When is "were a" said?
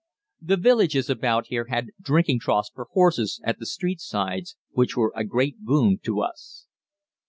4.97-5.23